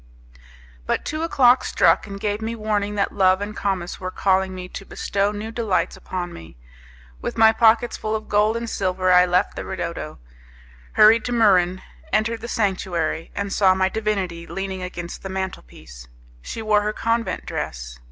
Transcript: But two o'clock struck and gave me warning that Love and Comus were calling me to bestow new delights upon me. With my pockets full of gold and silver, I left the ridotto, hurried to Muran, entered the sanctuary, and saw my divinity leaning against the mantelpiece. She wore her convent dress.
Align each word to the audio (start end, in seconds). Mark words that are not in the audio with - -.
But 0.87 1.05
two 1.05 1.21
o'clock 1.21 1.63
struck 1.63 2.07
and 2.07 2.19
gave 2.19 2.41
me 2.41 2.55
warning 2.55 2.95
that 2.95 3.11
Love 3.13 3.39
and 3.39 3.55
Comus 3.55 3.99
were 3.99 4.09
calling 4.09 4.55
me 4.55 4.67
to 4.67 4.83
bestow 4.83 5.31
new 5.31 5.51
delights 5.51 5.95
upon 5.95 6.33
me. 6.33 6.57
With 7.21 7.37
my 7.37 7.51
pockets 7.51 7.97
full 7.97 8.15
of 8.15 8.27
gold 8.27 8.57
and 8.57 8.67
silver, 8.67 9.11
I 9.11 9.27
left 9.27 9.55
the 9.55 9.63
ridotto, 9.63 10.17
hurried 10.93 11.23
to 11.25 11.31
Muran, 11.33 11.83
entered 12.11 12.41
the 12.41 12.47
sanctuary, 12.47 13.29
and 13.35 13.53
saw 13.53 13.75
my 13.75 13.89
divinity 13.89 14.47
leaning 14.47 14.81
against 14.81 15.21
the 15.21 15.29
mantelpiece. 15.29 16.07
She 16.41 16.63
wore 16.63 16.81
her 16.81 16.93
convent 16.93 17.45
dress. 17.45 17.99